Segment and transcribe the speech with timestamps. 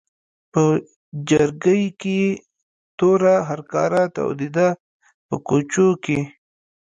[0.51, 0.63] په
[1.27, 2.39] چرګۍ کې یې
[2.97, 4.67] توره هرکاره تودېده
[5.27, 6.19] په کوچو کې.